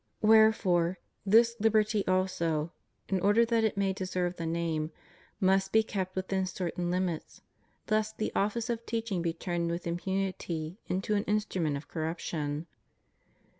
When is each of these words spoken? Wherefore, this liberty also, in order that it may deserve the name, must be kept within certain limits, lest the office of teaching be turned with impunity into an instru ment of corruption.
Wherefore, 0.23 0.97
this 1.27 1.55
liberty 1.59 2.03
also, 2.07 2.71
in 3.09 3.19
order 3.19 3.45
that 3.45 3.63
it 3.63 3.77
may 3.77 3.93
deserve 3.93 4.35
the 4.35 4.47
name, 4.47 4.91
must 5.39 5.71
be 5.71 5.83
kept 5.83 6.15
within 6.15 6.47
certain 6.47 6.89
limits, 6.89 7.43
lest 7.87 8.17
the 8.17 8.31
office 8.33 8.71
of 8.71 8.83
teaching 8.87 9.21
be 9.21 9.31
turned 9.31 9.69
with 9.69 9.85
impunity 9.85 10.79
into 10.87 11.13
an 11.13 11.23
instru 11.25 11.61
ment 11.61 11.77
of 11.77 11.87
corruption. 11.87 12.65